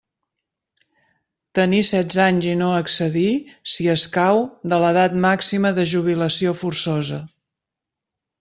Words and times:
Tenir 1.59 1.81
setze 1.89 2.21
anys 2.23 2.47
i 2.53 2.55
no 2.63 2.71
excedir, 2.77 3.35
si 3.75 3.89
escau, 3.95 4.41
de 4.73 4.81
l'edat 4.85 5.19
màxima 5.29 5.73
de 5.81 5.89
jubilació 5.95 6.59
forçosa. 6.63 7.25